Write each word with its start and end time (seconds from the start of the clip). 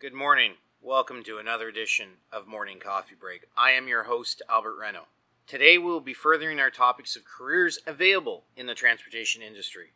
Good 0.00 0.14
morning. 0.14 0.54
Welcome 0.80 1.22
to 1.24 1.36
another 1.36 1.68
edition 1.68 2.08
of 2.32 2.46
Morning 2.46 2.78
Coffee 2.78 3.14
Break. 3.14 3.42
I 3.54 3.72
am 3.72 3.86
your 3.86 4.04
host, 4.04 4.40
Albert 4.48 4.76
Reno. 4.80 5.08
Today 5.46 5.76
we 5.76 5.84
will 5.84 6.00
be 6.00 6.14
furthering 6.14 6.58
our 6.58 6.70
topics 6.70 7.16
of 7.16 7.26
careers 7.26 7.78
available 7.86 8.44
in 8.56 8.64
the 8.64 8.74
transportation 8.74 9.42
industry. 9.42 9.88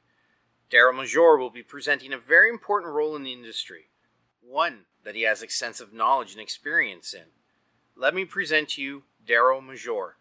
Darryl 0.71 0.95
Major 0.95 1.38
will 1.38 1.48
be 1.48 1.62
presenting 1.62 2.12
a 2.12 2.19
very 2.19 2.51
important 2.51 2.93
role 2.93 3.17
in 3.17 3.22
the 3.22 3.32
industry, 3.32 3.88
one 4.43 4.80
that 5.04 5.14
he 5.14 5.22
has 5.22 5.40
extensive 5.43 5.95
knowledge 5.95 6.32
and 6.32 6.41
experience 6.43 7.14
in. 7.14 7.29
Let 7.96 8.14
me 8.14 8.27
present 8.27 8.68
to 8.73 8.82
you 8.82 9.05
Darryl 9.27 9.66
Major. 9.66 10.16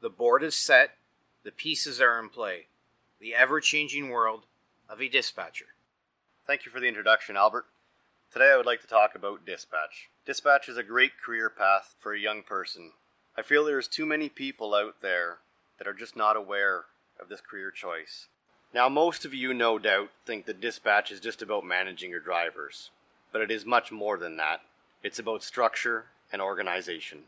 The 0.00 0.10
board 0.10 0.44
is 0.44 0.54
set, 0.54 0.90
the 1.42 1.50
pieces 1.50 2.00
are 2.00 2.20
in 2.20 2.28
play, 2.28 2.66
the 3.18 3.34
ever 3.34 3.58
changing 3.58 4.10
world 4.10 4.46
of 4.88 5.00
a 5.00 5.08
dispatcher. 5.08 5.74
Thank 6.46 6.64
you 6.64 6.70
for 6.70 6.78
the 6.78 6.86
introduction, 6.86 7.36
Albert. 7.36 7.66
Today 8.30 8.50
I 8.52 8.58
would 8.58 8.66
like 8.66 8.82
to 8.82 8.86
talk 8.86 9.14
about 9.14 9.46
dispatch. 9.46 10.10
Dispatch 10.26 10.68
is 10.68 10.76
a 10.76 10.82
great 10.82 11.12
career 11.18 11.48
path 11.48 11.94
for 11.98 12.12
a 12.12 12.20
young 12.20 12.42
person. 12.42 12.92
I 13.38 13.40
feel 13.40 13.64
there's 13.64 13.88
too 13.88 14.04
many 14.04 14.28
people 14.28 14.74
out 14.74 15.00
there 15.00 15.38
that 15.78 15.88
are 15.88 15.94
just 15.94 16.14
not 16.14 16.36
aware 16.36 16.84
of 17.18 17.30
this 17.30 17.40
career 17.40 17.70
choice. 17.70 18.28
Now, 18.74 18.90
most 18.90 19.24
of 19.24 19.32
you, 19.32 19.54
no 19.54 19.78
doubt, 19.78 20.10
think 20.26 20.44
that 20.44 20.60
dispatch 20.60 21.10
is 21.10 21.20
just 21.20 21.40
about 21.40 21.64
managing 21.64 22.10
your 22.10 22.20
drivers, 22.20 22.90
but 23.32 23.40
it 23.40 23.50
is 23.50 23.64
much 23.64 23.90
more 23.90 24.18
than 24.18 24.36
that. 24.36 24.60
It's 25.02 25.18
about 25.18 25.42
structure 25.42 26.08
and 26.30 26.42
organization. 26.42 27.20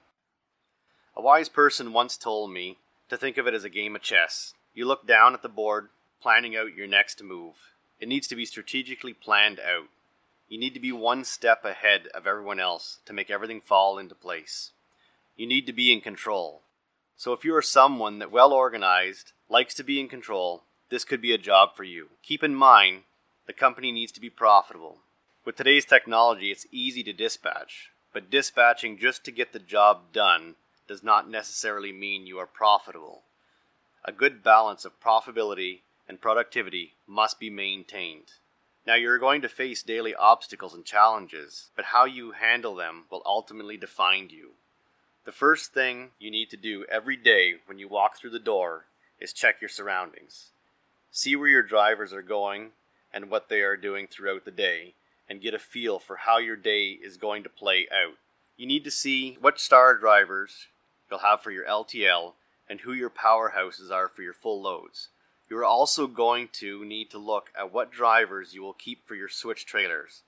A 1.17 1.23
wise 1.23 1.49
person 1.49 1.95
once 1.95 2.19
told 2.19 2.53
me 2.53 2.77
to 3.09 3.17
think 3.17 3.39
of 3.39 3.47
it 3.47 3.55
as 3.55 3.65
a 3.65 3.71
game 3.71 3.97
of 3.97 4.03
chess. 4.03 4.53
You 4.75 4.85
look 4.85 5.07
down 5.07 5.33
at 5.33 5.41
the 5.41 5.49
board, 5.49 5.89
planning 6.21 6.55
out 6.55 6.77
your 6.77 6.87
next 6.87 7.23
move. 7.23 7.55
It 7.99 8.09
needs 8.09 8.27
to 8.29 8.37
be 8.37 8.45
strategically 8.45 9.15
planned 9.15 9.61
out. 9.61 9.89
You 10.51 10.59
need 10.59 10.75
to 10.75 10.81
be 10.81 10.91
one 10.91 11.23
step 11.23 11.65
ahead 11.65 12.09
of 12.13 12.27
everyone 12.27 12.59
else 12.59 12.99
to 13.07 13.13
make 13.13 13.31
everything 13.31 13.61
fall 13.61 13.99
into 13.99 14.17
place. 14.17 14.73
You 15.37 15.47
need 15.47 15.65
to 15.67 15.73
be 15.73 15.93
in 15.93 16.01
control. 16.01 16.63
So 17.17 17.33
if 17.33 17.45
you 17.45 17.55
are 17.55 17.63
someone 17.63 18.19
that 18.19 18.33
well 18.33 18.53
organized, 18.53 19.31
likes 19.49 19.75
to 19.75 19.85
be 19.85 20.01
in 20.01 20.09
control, 20.09 20.65
this 20.91 21.05
could 21.05 21.23
be 21.23 21.33
a 21.33 21.39
job 21.39 21.77
for 21.77 21.85
you. 21.85 22.09
Keep 22.25 22.43
in 22.43 22.57
mind, 22.57 23.03
the 23.47 23.53
company 23.53 23.93
needs 23.93 24.11
to 24.11 24.21
be 24.21 24.29
profitable. 24.29 24.99
With 25.45 25.55
today's 25.55 25.85
technology, 25.85 26.51
it's 26.51 26.67
easy 26.73 27.05
to 27.05 27.13
dispatch, 27.13 27.91
but 28.13 28.29
dispatching 28.29 28.99
just 28.99 29.23
to 29.27 29.31
get 29.31 29.53
the 29.53 29.61
job 29.61 30.13
done 30.13 30.57
does 30.89 31.05
not 31.05 31.31
necessarily 31.31 31.93
mean 31.93 32.27
you 32.27 32.39
are 32.41 32.47
profitable. 32.47 33.23
A 34.05 34.11
good 34.11 34.43
balance 34.43 34.85
of 34.85 35.01
profitability 35.01 35.83
and 36.09 36.21
productivity 36.21 36.95
must 37.07 37.39
be 37.39 37.51
maintained. 37.51 38.33
Now, 38.87 38.95
you're 38.95 39.19
going 39.19 39.43
to 39.43 39.49
face 39.49 39.83
daily 39.83 40.15
obstacles 40.15 40.75
and 40.75 40.85
challenges, 40.85 41.71
but 41.77 41.87
how 41.87 42.07
you 42.07 42.33
handle 42.33 42.75
them 42.75 43.05
will 43.11 43.23
ultimately 43.27 43.77
define 43.77 44.31
you. 44.31 44.53
The 45.25 45.33
first 45.33 45.75
thing 45.75 46.11
you 46.19 46.31
need 46.31 46.49
to 46.51 46.57
do 46.57 46.87
every 46.91 47.17
day 47.17 47.57
when 47.67 47.79
you 47.79 47.89
walk 47.89 48.17
through 48.17 48.31
the 48.31 48.39
door 48.39 48.87
is 49.21 49.33
check 49.33 49.61
your 49.61 49.69
surroundings. 49.69 50.51
See 51.13 51.37
where 51.37 51.49
your 51.49 51.63
drivers 51.63 52.13
are 52.13 52.23
going 52.23 52.71
and 53.13 53.31
what 53.31 53.49
they 53.49 53.61
are 53.61 53.77
doing 53.77 54.07
throughout 54.07 54.45
the 54.45 54.51
day, 54.51 54.95
and 55.29 55.43
get 55.43 55.55
a 55.55 55.59
feel 55.59 55.99
for 55.99 56.17
how 56.17 56.39
your 56.39 56.57
day 56.57 56.91
is 56.91 57.17
going 57.17 57.43
to 57.43 57.49
play 57.49 57.87
out. 57.93 58.15
You 58.57 58.67
need 58.67 58.85
to 58.85 58.91
see 58.91 59.37
what 59.41 59.61
star 59.61 59.97
drivers 59.97 60.69
you'll 61.11 61.21
have 61.21 61.43
for 61.43 61.51
your 61.51 61.65
LTL 61.67 62.35
and 62.69 62.81
who 62.81 62.93
your 62.93 63.11
powerhouses 63.11 63.91
are 63.91 64.09
for 64.09 64.23
your 64.23 64.33
full 64.33 64.63
loads. 64.63 65.09
You 65.51 65.59
are 65.59 65.65
also 65.65 66.07
going 66.07 66.49
to 66.55 66.85
need 66.85 67.11
to 67.11 67.19
look 67.19 67.51
at 67.59 67.73
what 67.73 67.91
drivers 67.91 68.55
you 68.55 68.63
will 68.63 68.73
keep 68.73 69.05
for 69.05 69.17
your 69.17 69.29
switch 69.29 69.67
trailers. 69.67 70.23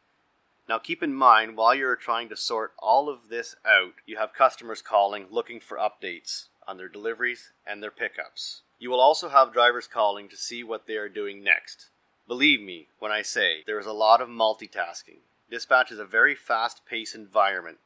Now, 0.68 0.78
keep 0.78 1.00
in 1.00 1.14
mind, 1.14 1.56
while 1.56 1.76
you're 1.76 1.94
trying 1.94 2.28
to 2.28 2.36
sort 2.36 2.72
all 2.76 3.08
of 3.08 3.28
this 3.28 3.54
out, 3.64 3.94
you 4.04 4.16
have 4.16 4.34
customers 4.34 4.82
calling 4.82 5.26
looking 5.30 5.60
for 5.60 5.78
updates 5.78 6.46
on 6.66 6.76
their 6.76 6.88
deliveries 6.88 7.52
and 7.64 7.80
their 7.80 7.92
pickups. 7.92 8.62
You 8.80 8.90
will 8.90 9.00
also 9.00 9.28
have 9.28 9.52
drivers 9.52 9.86
calling 9.86 10.28
to 10.28 10.36
see 10.36 10.64
what 10.64 10.88
they 10.88 10.96
are 10.96 11.08
doing 11.08 11.44
next. 11.44 11.86
Believe 12.26 12.60
me 12.60 12.88
when 12.98 13.12
I 13.12 13.22
say 13.22 13.62
there 13.64 13.78
is 13.78 13.86
a 13.86 13.92
lot 13.92 14.20
of 14.20 14.28
multitasking. 14.28 15.18
Dispatch 15.48 15.92
is 15.92 16.00
a 16.00 16.04
very 16.04 16.34
fast 16.34 16.84
paced 16.84 17.14
environment, 17.14 17.78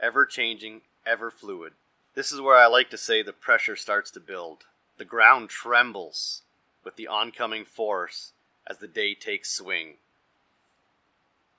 ever 0.00 0.24
changing, 0.24 0.82
ever 1.06 1.30
fluid. 1.30 1.74
This 2.14 2.32
is 2.32 2.40
where 2.40 2.56
I 2.56 2.66
like 2.66 2.88
to 2.90 2.98
say 2.98 3.22
the 3.22 3.32
pressure 3.34 3.76
starts 3.76 4.10
to 4.12 4.20
build. 4.20 4.64
The 4.96 5.04
ground 5.04 5.50
trembles 5.50 6.42
with 6.84 6.96
the 6.96 7.06
oncoming 7.06 7.64
force 7.64 8.32
as 8.66 8.78
the 8.78 8.88
day 8.88 9.14
takes 9.14 9.50
swing. 9.50 9.94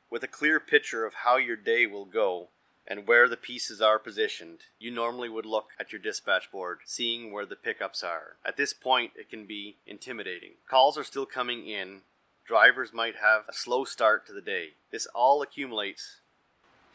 With 0.09 0.23
a 0.23 0.27
clear 0.27 0.59
picture 0.59 1.05
of 1.05 1.13
how 1.25 1.37
your 1.37 1.55
day 1.55 1.85
will 1.85 2.05
go, 2.05 2.49
and 2.89 3.07
where 3.07 3.29
the 3.29 3.37
pieces 3.37 3.81
are 3.81 3.99
positioned, 3.99 4.61
you 4.79 4.89
normally 4.89 5.29
would 5.29 5.45
look 5.45 5.69
at 5.79 5.91
your 5.91 6.01
dispatch 6.01 6.51
board, 6.51 6.79
seeing 6.85 7.31
where 7.31 7.45
the 7.45 7.55
pickups 7.55 8.03
are. 8.03 8.37
At 8.43 8.57
this 8.57 8.73
point, 8.73 9.11
it 9.15 9.29
can 9.29 9.45
be 9.45 9.77
intimidating. 9.85 10.53
Calls 10.67 10.97
are 10.97 11.03
still 11.03 11.27
coming 11.27 11.67
in, 11.67 12.01
drivers 12.47 12.91
might 12.91 13.15
have 13.17 13.43
a 13.47 13.53
slow 13.53 13.85
start 13.85 14.25
to 14.25 14.33
the 14.33 14.41
day. 14.41 14.69
This 14.91 15.05
all 15.13 15.43
accumulates 15.43 16.21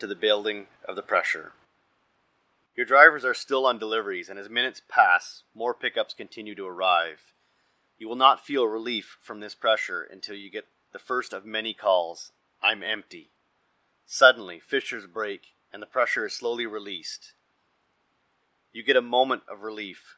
to 0.00 0.08
the 0.08 0.16
building 0.16 0.66
of 0.84 0.96
the 0.96 1.02
pressure. 1.02 1.52
Your 2.74 2.86
drivers 2.86 3.24
are 3.24 3.34
still 3.34 3.64
on 3.64 3.78
deliveries, 3.78 4.28
and 4.28 4.36
as 4.36 4.50
minutes 4.50 4.82
pass, 4.88 5.44
more 5.54 5.74
pickups 5.74 6.12
continue 6.12 6.56
to 6.56 6.66
arrive. 6.66 7.20
You 7.98 8.08
will 8.08 8.16
not 8.16 8.44
feel 8.44 8.66
relief 8.66 9.18
from 9.20 9.40
this 9.40 9.54
pressure 9.54 10.02
until 10.02 10.36
you 10.36 10.50
get 10.50 10.66
the 10.92 10.98
first 10.98 11.32
of 11.32 11.44
many 11.44 11.74
calls 11.74 12.32
I'm 12.62 12.82
empty. 12.82 13.30
Suddenly, 14.06 14.60
fissures 14.60 15.06
break 15.06 15.54
and 15.72 15.82
the 15.82 15.86
pressure 15.86 16.26
is 16.26 16.32
slowly 16.32 16.66
released. 16.66 17.32
You 18.72 18.82
get 18.82 18.96
a 18.96 19.02
moment 19.02 19.42
of 19.48 19.62
relief, 19.62 20.16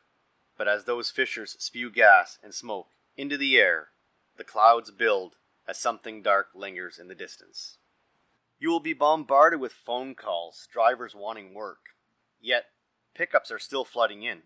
but 0.56 0.68
as 0.68 0.84
those 0.84 1.10
fissures 1.10 1.56
spew 1.58 1.90
gas 1.90 2.38
and 2.42 2.54
smoke 2.54 2.88
into 3.16 3.36
the 3.36 3.56
air, 3.56 3.88
the 4.36 4.44
clouds 4.44 4.90
build 4.90 5.36
as 5.66 5.78
something 5.78 6.22
dark 6.22 6.48
lingers 6.54 6.98
in 6.98 7.08
the 7.08 7.14
distance. 7.14 7.78
You 8.58 8.70
will 8.70 8.80
be 8.80 8.92
bombarded 8.92 9.60
with 9.60 9.72
phone 9.72 10.14
calls, 10.14 10.68
drivers 10.72 11.14
wanting 11.14 11.52
work. 11.52 11.90
Yet, 12.40 12.66
pickups 13.14 13.50
are 13.50 13.58
still 13.58 13.84
flooding 13.84 14.22
in. 14.22 14.42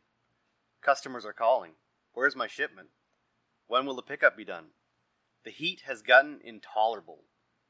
Customers 0.82 1.24
are 1.24 1.32
calling. 1.32 1.72
Where's 2.12 2.34
my 2.34 2.47
shipment? 2.47 2.88
When 3.70 3.86
will 3.86 3.94
the 3.94 4.03
pickup 4.03 4.36
be 4.36 4.44
done? 4.44 4.70
The 5.44 5.53
heat 5.53 5.82
has 5.86 6.03
gotten 6.03 6.41
intolerable. 6.42 7.20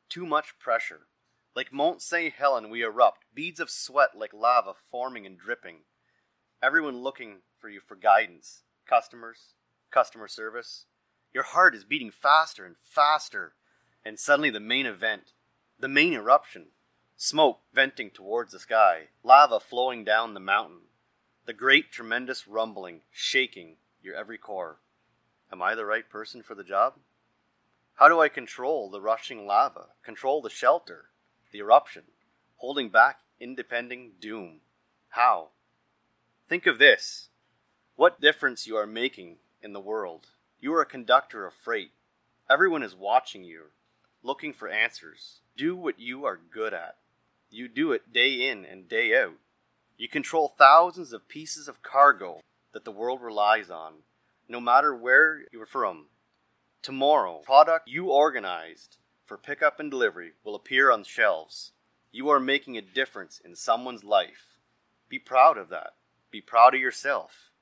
Too 0.09 0.25
much 0.25 0.59
pressure. 0.59 1.09
Like 1.55 1.75
Mount 1.75 2.00
St. 2.00 2.33
Helen, 2.33 2.71
we 2.71 2.83
erupt, 2.83 3.27
beads 3.34 3.61
of 3.61 3.69
sweat 3.69 4.16
like 4.16 4.33
lava 4.33 4.72
forming 4.91 5.27
and 5.27 5.39
dripping. 5.39 5.81
Everyone 6.62 7.03
looking 7.03 7.41
for 7.59 7.69
you 7.69 7.81
for 7.81 7.97
guidance. 7.97 8.62
Customers, 8.87 9.53
customer 9.91 10.27
service. 10.27 10.87
Your 11.34 11.44
heart 11.44 11.75
is 11.75 11.84
beating 11.84 12.10
faster 12.10 12.65
and 12.65 12.77
faster. 12.78 13.53
And 14.03 14.19
suddenly, 14.19 14.49
the 14.49 14.59
main 14.59 14.87
event, 14.87 15.34
the 15.78 15.87
main 15.87 16.15
eruption 16.15 16.69
smoke 17.19 17.60
venting 17.75 18.09
towards 18.09 18.53
the 18.53 18.59
sky, 18.59 19.09
lava 19.22 19.60
flowing 19.60 20.05
down 20.05 20.33
the 20.33 20.41
mountain, 20.41 20.84
the 21.44 21.53
great, 21.53 21.93
tremendous 21.93 22.49
rumbling 22.49 23.03
shaking 23.12 23.77
your 24.03 24.15
every 24.15 24.39
core. 24.39 24.78
Am 25.53 25.62
I 25.62 25.75
the 25.75 25.84
right 25.84 26.09
person 26.09 26.43
for 26.43 26.55
the 26.55 26.65
job? 26.65 26.94
How 27.94 28.09
do 28.09 28.21
I 28.21 28.28
control 28.28 28.91
the 28.91 29.00
rushing 29.00 29.47
lava, 29.47 29.88
control 30.03 30.41
the 30.41 30.50
shelter, 30.50 31.11
the 31.53 31.59
eruption, 31.59 32.05
holding 32.56 32.88
back 32.88 33.21
impending 33.41 34.12
doom. 34.21 34.60
How? 35.10 35.49
Think 36.49 36.66
of 36.66 36.78
this. 36.78 37.28
What 37.97 38.21
difference 38.21 38.66
you 38.66 38.77
are 38.77 38.87
making 38.87 39.37
in 39.62 39.72
the 39.72 39.81
world. 39.81 40.28
You 40.60 40.75
are 40.75 40.83
a 40.83 40.87
conductor 40.87 41.47
of 41.47 41.55
freight. 41.55 41.93
Everyone 42.49 42.83
is 42.83 42.94
watching 42.94 43.44
you, 43.44 43.66
looking 44.22 44.53
for 44.53 44.69
answers. 44.69 45.41
Do 45.56 45.75
what 45.75 45.99
you 45.99 46.25
are 46.25 46.39
good 46.53 46.75
at. 46.75 46.97
You 47.50 47.69
do 47.69 47.93
it 47.93 48.13
day 48.13 48.48
in 48.48 48.65
and 48.65 48.89
day 48.89 49.19
out. 49.21 49.39
You 49.97 50.09
control 50.09 50.54
thousands 50.57 51.13
of 51.13 51.28
pieces 51.28 51.69
of 51.69 51.83
cargo 51.83 52.41
that 52.72 52.84
the 52.84 52.92
world 52.92 53.22
relies 53.22 53.71
on, 53.71 53.95
no 54.50 54.60
matter 54.60 54.92
where 54.92 55.42
you're 55.52 55.64
from. 55.64 56.06
Tomorrow, 56.82 57.42
product 57.44 57.86
you 57.86 58.10
organized 58.10 58.97
for 59.24 59.38
pickup 59.38 59.78
and 59.78 59.88
delivery 59.88 60.32
will 60.44 60.56
appear 60.56 60.91
on 60.91 61.02
the 61.02 61.08
shelves. 61.08 61.70
You 62.10 62.28
are 62.30 62.41
making 62.41 62.76
a 62.76 62.82
difference 62.82 63.41
in 63.42 63.54
someone's 63.54 64.02
life. 64.02 64.58
Be 65.08 65.20
proud 65.20 65.56
of 65.56 65.68
that. 65.68 65.91
Be 66.32 66.41
proud 66.41 66.74
of 66.74 66.80
yourself. 66.80 67.52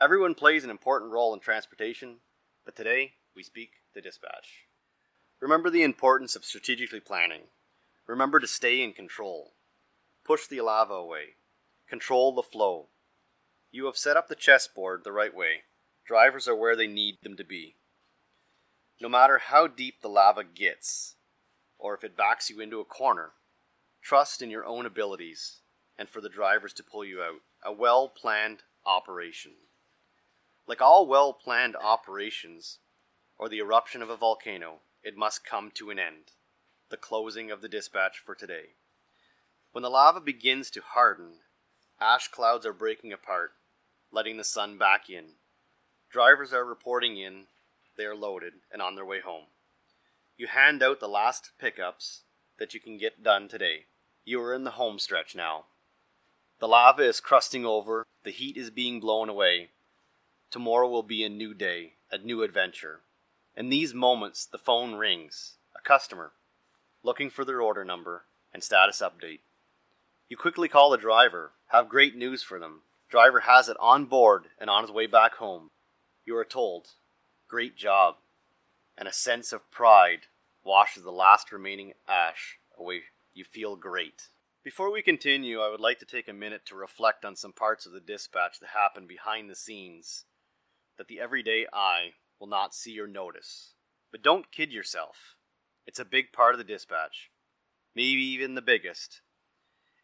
Everyone 0.00 0.34
plays 0.34 0.64
an 0.64 0.70
important 0.70 1.12
role 1.12 1.32
in 1.32 1.38
transportation, 1.38 2.16
but 2.64 2.74
today 2.74 3.12
we 3.36 3.44
speak 3.44 3.74
the 3.94 4.00
dispatch. 4.00 4.66
Remember 5.40 5.70
the 5.70 5.84
importance 5.84 6.34
of 6.34 6.44
strategically 6.44 7.00
planning. 7.00 7.42
Remember 8.08 8.40
to 8.40 8.48
stay 8.48 8.82
in 8.82 8.92
control. 8.92 9.52
Push 10.24 10.48
the 10.48 10.60
lava 10.62 10.94
away. 10.94 11.36
Control 11.88 12.34
the 12.34 12.42
flow. 12.42 12.88
You 13.70 13.86
have 13.86 13.96
set 13.96 14.16
up 14.16 14.26
the 14.26 14.34
chessboard 14.34 15.02
the 15.04 15.12
right 15.12 15.34
way. 15.34 15.62
Drivers 16.08 16.48
are 16.48 16.56
where 16.56 16.74
they 16.74 16.86
need 16.86 17.18
them 17.22 17.36
to 17.36 17.44
be. 17.44 17.74
No 18.98 19.10
matter 19.10 19.36
how 19.36 19.66
deep 19.66 20.00
the 20.00 20.08
lava 20.08 20.42
gets, 20.42 21.16
or 21.78 21.94
if 21.94 22.02
it 22.02 22.16
backs 22.16 22.48
you 22.48 22.60
into 22.60 22.80
a 22.80 22.84
corner, 22.86 23.32
trust 24.00 24.40
in 24.40 24.48
your 24.48 24.64
own 24.64 24.86
abilities 24.86 25.60
and 25.98 26.08
for 26.08 26.22
the 26.22 26.30
drivers 26.30 26.72
to 26.72 26.82
pull 26.82 27.04
you 27.04 27.20
out. 27.20 27.42
A 27.62 27.74
well 27.74 28.08
planned 28.08 28.62
operation. 28.86 29.52
Like 30.66 30.80
all 30.80 31.06
well 31.06 31.34
planned 31.34 31.76
operations, 31.76 32.78
or 33.36 33.50
the 33.50 33.58
eruption 33.58 34.00
of 34.00 34.08
a 34.08 34.16
volcano, 34.16 34.80
it 35.02 35.14
must 35.14 35.44
come 35.44 35.70
to 35.74 35.90
an 35.90 35.98
end. 35.98 36.32
The 36.88 36.96
closing 36.96 37.50
of 37.50 37.60
the 37.60 37.68
dispatch 37.68 38.18
for 38.18 38.34
today. 38.34 38.70
When 39.72 39.82
the 39.82 39.90
lava 39.90 40.20
begins 40.20 40.70
to 40.70 40.80
harden, 40.80 41.40
ash 42.00 42.28
clouds 42.28 42.64
are 42.64 42.72
breaking 42.72 43.12
apart, 43.12 43.52
letting 44.10 44.38
the 44.38 44.44
sun 44.44 44.78
back 44.78 45.10
in. 45.10 45.32
Drivers 46.10 46.54
are 46.54 46.64
reporting 46.64 47.18
in, 47.18 47.44
they 47.96 48.04
are 48.04 48.16
loaded 48.16 48.54
and 48.72 48.80
on 48.80 48.94
their 48.94 49.04
way 49.04 49.20
home. 49.20 49.44
You 50.38 50.46
hand 50.46 50.82
out 50.82 51.00
the 51.00 51.08
last 51.08 51.50
pickups 51.60 52.22
that 52.58 52.72
you 52.72 52.80
can 52.80 52.96
get 52.96 53.22
done 53.22 53.46
today. 53.46 53.84
You 54.24 54.40
are 54.40 54.54
in 54.54 54.64
the 54.64 54.72
home 54.72 54.98
stretch 54.98 55.34
now. 55.34 55.64
The 56.60 56.68
lava 56.68 57.02
is 57.02 57.20
crusting 57.20 57.66
over, 57.66 58.06
the 58.24 58.30
heat 58.30 58.56
is 58.56 58.70
being 58.70 59.00
blown 59.00 59.28
away. 59.28 59.68
Tomorrow 60.50 60.88
will 60.88 61.02
be 61.02 61.24
a 61.24 61.28
new 61.28 61.52
day, 61.52 61.92
a 62.10 62.16
new 62.16 62.42
adventure. 62.42 63.00
In 63.54 63.68
these 63.68 63.92
moments, 63.92 64.46
the 64.46 64.58
phone 64.58 64.94
rings. 64.94 65.54
A 65.76 65.86
customer, 65.86 66.32
looking 67.02 67.28
for 67.28 67.44
their 67.44 67.60
order 67.60 67.84
number 67.84 68.24
and 68.52 68.62
status 68.62 69.02
update. 69.02 69.40
You 70.28 70.36
quickly 70.36 70.68
call 70.68 70.90
the 70.90 70.96
driver, 70.96 71.52
have 71.68 71.88
great 71.88 72.16
news 72.16 72.42
for 72.42 72.58
them. 72.58 72.82
Driver 73.10 73.40
has 73.40 73.68
it 73.68 73.76
on 73.78 74.06
board 74.06 74.46
and 74.58 74.70
on 74.70 74.82
his 74.82 74.90
way 74.90 75.06
back 75.06 75.34
home. 75.34 75.70
You 76.28 76.36
are 76.36 76.44
told, 76.44 76.88
great 77.48 77.74
job, 77.74 78.16
and 78.98 79.08
a 79.08 79.12
sense 79.14 79.50
of 79.50 79.70
pride 79.70 80.26
washes 80.62 81.02
the 81.02 81.10
last 81.10 81.50
remaining 81.50 81.94
ash 82.06 82.58
away. 82.78 83.04
You 83.32 83.44
feel 83.44 83.76
great. 83.76 84.28
Before 84.62 84.92
we 84.92 85.00
continue, 85.00 85.60
I 85.60 85.70
would 85.70 85.80
like 85.80 85.98
to 86.00 86.04
take 86.04 86.28
a 86.28 86.34
minute 86.34 86.66
to 86.66 86.74
reflect 86.74 87.24
on 87.24 87.34
some 87.34 87.54
parts 87.54 87.86
of 87.86 87.92
the 87.92 88.00
dispatch 88.00 88.60
that 88.60 88.68
happen 88.76 89.06
behind 89.06 89.48
the 89.48 89.56
scenes 89.56 90.26
that 90.98 91.08
the 91.08 91.18
everyday 91.18 91.64
eye 91.72 92.10
will 92.38 92.46
not 92.46 92.74
see 92.74 93.00
or 93.00 93.06
notice. 93.06 93.72
But 94.12 94.22
don't 94.22 94.52
kid 94.52 94.70
yourself. 94.70 95.36
It's 95.86 95.98
a 95.98 96.04
big 96.04 96.30
part 96.30 96.52
of 96.52 96.58
the 96.58 96.62
dispatch, 96.62 97.30
maybe 97.96 98.20
even 98.20 98.54
the 98.54 98.60
biggest. 98.60 99.22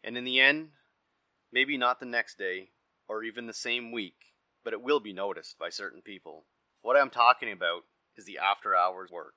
And 0.03 0.17
in 0.17 0.23
the 0.23 0.39
end, 0.39 0.69
maybe 1.53 1.77
not 1.77 1.99
the 1.99 2.07
next 2.07 2.39
day 2.39 2.71
or 3.07 3.23
even 3.23 3.45
the 3.45 3.53
same 3.53 3.91
week, 3.91 4.33
but 4.65 4.73
it 4.73 4.81
will 4.81 4.99
be 4.99 5.13
noticed 5.13 5.57
by 5.57 5.69
certain 5.69 6.01
people. 6.01 6.43
What 6.81 6.97
I'm 6.97 7.11
talking 7.11 7.51
about 7.51 7.83
is 8.17 8.25
the 8.25 8.39
after 8.39 8.75
hours 8.75 9.11
work. 9.11 9.35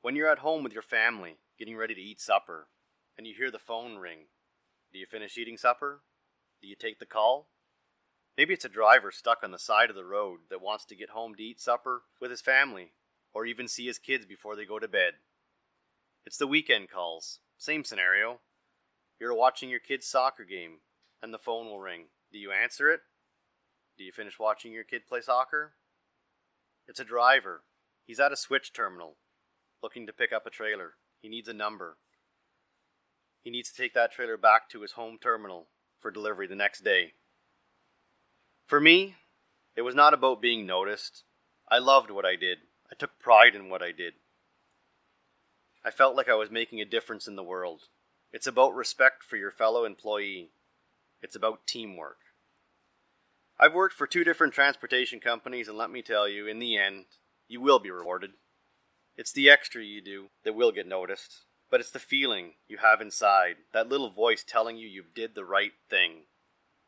When 0.00 0.14
you're 0.14 0.30
at 0.30 0.38
home 0.38 0.62
with 0.62 0.72
your 0.72 0.82
family, 0.82 1.38
getting 1.58 1.76
ready 1.76 1.94
to 1.94 2.00
eat 2.00 2.20
supper, 2.20 2.68
and 3.18 3.26
you 3.26 3.34
hear 3.36 3.50
the 3.50 3.58
phone 3.58 3.96
ring. 3.96 4.28
Do 4.92 4.98
you 4.98 5.06
finish 5.06 5.36
eating 5.36 5.56
supper? 5.56 6.02
Do 6.62 6.68
you 6.68 6.76
take 6.76 7.00
the 7.00 7.06
call? 7.06 7.48
Maybe 8.36 8.54
it's 8.54 8.64
a 8.64 8.68
driver 8.68 9.10
stuck 9.10 9.38
on 9.42 9.50
the 9.50 9.58
side 9.58 9.90
of 9.90 9.96
the 9.96 10.04
road 10.04 10.40
that 10.50 10.62
wants 10.62 10.84
to 10.86 10.96
get 10.96 11.10
home 11.10 11.34
to 11.34 11.42
eat 11.42 11.60
supper 11.60 12.02
with 12.20 12.30
his 12.30 12.40
family, 12.40 12.92
or 13.34 13.44
even 13.44 13.66
see 13.66 13.86
his 13.86 13.98
kids 13.98 14.24
before 14.24 14.54
they 14.54 14.64
go 14.64 14.78
to 14.78 14.86
bed. 14.86 15.14
It's 16.24 16.38
the 16.38 16.46
weekend 16.46 16.90
calls. 16.90 17.40
Same 17.58 17.82
scenario. 17.82 18.38
You're 19.20 19.34
watching 19.34 19.68
your 19.68 19.80
kid's 19.80 20.06
soccer 20.06 20.44
game, 20.44 20.78
and 21.20 21.34
the 21.34 21.38
phone 21.38 21.66
will 21.66 21.80
ring. 21.80 22.04
Do 22.32 22.38
you 22.38 22.52
answer 22.52 22.88
it? 22.92 23.00
Do 23.98 24.04
you 24.04 24.12
finish 24.12 24.38
watching 24.38 24.72
your 24.72 24.84
kid 24.84 25.08
play 25.08 25.20
soccer? 25.20 25.72
It's 26.86 27.00
a 27.00 27.04
driver. 27.04 27.62
He's 28.06 28.20
at 28.20 28.30
a 28.30 28.36
switch 28.36 28.72
terminal, 28.72 29.16
looking 29.82 30.06
to 30.06 30.12
pick 30.12 30.32
up 30.32 30.46
a 30.46 30.50
trailer. 30.50 30.92
He 31.20 31.28
needs 31.28 31.48
a 31.48 31.52
number. 31.52 31.96
He 33.42 33.50
needs 33.50 33.72
to 33.72 33.82
take 33.82 33.94
that 33.94 34.12
trailer 34.12 34.36
back 34.36 34.68
to 34.70 34.82
his 34.82 34.92
home 34.92 35.18
terminal 35.20 35.66
for 35.98 36.12
delivery 36.12 36.46
the 36.46 36.54
next 36.54 36.84
day. 36.84 37.14
For 38.66 38.80
me, 38.80 39.16
it 39.74 39.82
was 39.82 39.96
not 39.96 40.14
about 40.14 40.40
being 40.40 40.64
noticed. 40.64 41.24
I 41.68 41.78
loved 41.78 42.12
what 42.12 42.24
I 42.24 42.36
did. 42.36 42.58
I 42.90 42.94
took 42.94 43.18
pride 43.18 43.56
in 43.56 43.68
what 43.68 43.82
I 43.82 43.90
did. 43.90 44.14
I 45.84 45.90
felt 45.90 46.14
like 46.14 46.28
I 46.28 46.34
was 46.34 46.52
making 46.52 46.80
a 46.80 46.84
difference 46.84 47.26
in 47.26 47.34
the 47.34 47.42
world. 47.42 47.82
It's 48.32 48.46
about 48.46 48.76
respect 48.76 49.24
for 49.24 49.36
your 49.36 49.50
fellow 49.50 49.84
employee. 49.84 50.50
It's 51.20 51.34
about 51.34 51.66
teamwork. 51.66 52.18
I've 53.60 53.74
worked 53.74 53.94
for 53.94 54.06
two 54.06 54.24
different 54.24 54.52
transportation 54.52 55.18
companies, 55.18 55.68
and 55.68 55.76
let 55.76 55.90
me 55.90 56.02
tell 56.02 56.28
you, 56.28 56.46
in 56.46 56.58
the 56.58 56.76
end, 56.76 57.06
you 57.48 57.60
will 57.60 57.78
be 57.78 57.90
rewarded. 57.90 58.30
It's 59.16 59.32
the 59.32 59.50
extra 59.50 59.82
you 59.82 60.00
do 60.00 60.26
that 60.44 60.54
will 60.54 60.70
get 60.70 60.86
noticed. 60.86 61.44
But 61.70 61.80
it's 61.80 61.90
the 61.90 61.98
feeling 61.98 62.52
you 62.66 62.78
have 62.78 63.00
inside, 63.00 63.56
that 63.72 63.88
little 63.88 64.10
voice 64.10 64.42
telling 64.46 64.78
you 64.78 64.88
you 64.88 65.04
did 65.14 65.34
the 65.34 65.44
right 65.44 65.72
thing, 65.90 66.22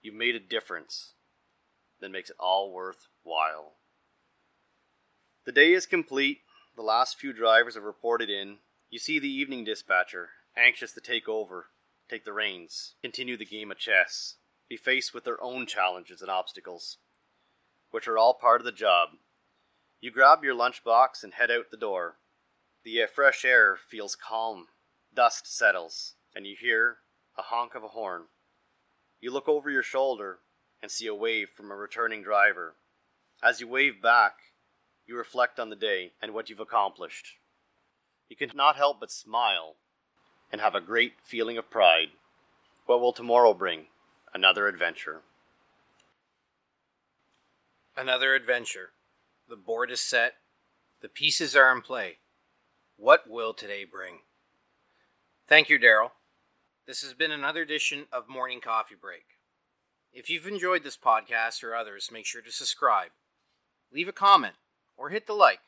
you've 0.01 0.15
made 0.15 0.35
a 0.35 0.41
difference, 0.41 1.13
that 2.01 2.11
makes 2.11 2.31
it 2.31 2.37
all 2.39 2.73
worthwhile. 2.73 3.75
The 5.45 5.53
day 5.53 5.73
is 5.75 5.85
complete. 5.85 6.39
The 6.77 6.83
last 6.83 7.19
few 7.19 7.35
drivers 7.35 7.75
have 7.75 7.85
reported 7.85 8.31
in. 8.31 8.59
You 8.89 8.99
see 8.99 9.19
the 9.19 9.29
evening 9.29 9.65
dispatcher, 9.65 10.31
anxious 10.57 10.93
to 10.93 11.01
take 11.01 11.29
over, 11.29 11.67
take 12.09 12.25
the 12.25 12.33
reins, 12.33 12.95
continue 13.03 13.37
the 13.37 13.45
game 13.45 13.71
of 13.71 13.79
chess, 13.79 14.37
be 14.71 14.77
faced 14.77 15.13
with 15.13 15.25
their 15.25 15.43
own 15.43 15.67
challenges 15.67 16.23
and 16.23 16.31
obstacles, 16.31 16.99
which 17.91 18.07
are 18.07 18.17
all 18.17 18.33
part 18.33 18.61
of 18.61 18.65
the 18.65 18.73
job. 18.73 19.09
You 20.01 20.13
grab 20.13 20.45
your 20.45 20.55
lunchbox 20.55 21.25
and 21.25 21.35
head 21.35 21.51
out 21.51 21.67
the 21.71 21.77
door. 21.77 22.17
The 22.85 23.03
uh, 23.03 23.07
fresh 23.13 23.45
air 23.45 23.77
feels 23.77 24.15
calm. 24.17 24.69
Dust 25.13 25.55
settles, 25.55 26.15
and 26.35 26.47
you 26.47 26.55
hear 26.59 26.99
a 27.37 27.43
honk 27.43 27.75
of 27.75 27.83
a 27.83 27.89
horn. 27.89 28.27
You 29.21 29.33
look 29.33 29.49
over 29.49 29.71
your 29.71 29.83
shoulder 29.83 30.39
and 30.81 30.91
see 30.91 31.09
a 31.09 31.15
wave 31.15 31.49
from 31.55 31.73
a 31.73 31.77
returning 31.77 32.23
driver. 32.23 32.77
As 33.43 33.61
you 33.61 33.67
wave 33.67 34.01
back, 34.01 34.35
you 35.05 35.17
reflect 35.17 35.59
on 35.59 35.69
the 35.69 35.77
day 35.77 36.13
and 36.23 36.33
what 36.33 36.49
you've 36.49 36.61
accomplished. 36.61 37.27
You 38.29 38.37
cannot 38.37 38.77
help 38.77 39.01
but 39.01 39.11
smile 39.11 39.75
and 40.53 40.61
have 40.61 40.77
a 40.77 40.81
great 40.81 41.15
feeling 41.25 41.59
of 41.59 41.71
pride. 41.71 42.11
What 42.87 43.01
will 43.01 43.13
tomorrow 43.13 43.53
bring? 43.53 43.87
Another 44.33 44.69
adventure. 44.69 45.23
Another 47.97 48.35
adventure. 48.35 48.91
The 49.49 49.57
board 49.57 49.91
is 49.91 50.01
set. 50.01 50.35
The 51.03 51.09
pieces 51.09 51.57
are 51.57 51.73
in 51.73 51.83
play. 51.83 52.19
What 52.97 53.29
will 53.29 53.55
today 53.55 53.85
bring? 53.85 54.21
Thank 55.49 55.69
you, 55.69 55.79
Darryl. 55.79 56.11
This 56.87 57.03
has 57.03 57.15
been 57.15 57.33
another 57.33 57.63
edition 57.63 58.07
of 58.13 58.29
Morning 58.29 58.61
Coffee 58.61 58.95
Break. 59.01 59.25
If 60.13 60.29
you've 60.29 60.47
enjoyed 60.47 60.85
this 60.85 60.97
podcast 60.97 61.63
or 61.65 61.75
others, 61.75 62.11
make 62.13 62.27
sure 62.27 62.43
to 62.43 62.53
subscribe, 62.53 63.11
leave 63.93 64.09
a 64.09 64.13
comment, 64.13 64.55
or 64.97 65.11
hit 65.11 65.27
the 65.27 65.35
like. 65.35 65.61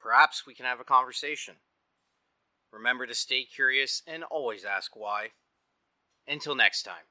Perhaps 0.00 0.46
we 0.46 0.54
can 0.54 0.64
have 0.64 0.80
a 0.80 0.84
conversation. 0.84 1.56
Remember 2.72 3.06
to 3.06 3.14
stay 3.14 3.44
curious 3.44 4.02
and 4.06 4.24
always 4.24 4.64
ask 4.64 4.94
why. 4.94 5.28
Until 6.26 6.54
next 6.54 6.82
time. 6.82 7.07